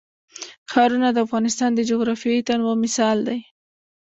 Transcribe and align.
ښارونه 0.71 1.07
د 1.11 1.17
افغانستان 1.25 1.71
د 1.75 1.79
جغرافیوي 1.89 2.41
تنوع 2.47 2.75
مثال 2.83 3.17
دی. 3.27 3.39